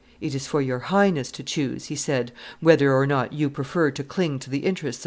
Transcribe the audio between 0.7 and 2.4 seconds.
Highness to choose," he said,